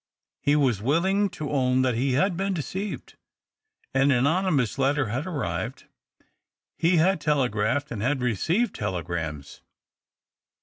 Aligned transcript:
He 0.41 0.55
was 0.55 0.81
willinaj 0.81 1.31
to 1.33 1.51
own 1.51 1.83
that 1.83 1.93
he 1.93 2.13
had 2.13 2.35
been 2.35 2.55
deceived. 2.55 3.17
An 3.93 4.09
anonymous 4.09 4.79
letter 4.79 5.09
had 5.09 5.27
arrived— 5.27 5.85
he 6.75 6.97
had 6.97 7.21
telegraphed, 7.21 7.91
and 7.91 8.01
had 8.01 8.19
received 8.23 8.73
teleorams. 8.73 9.61